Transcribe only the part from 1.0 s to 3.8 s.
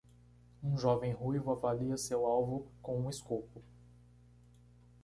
ruivo avalia seu alvo com um escopo.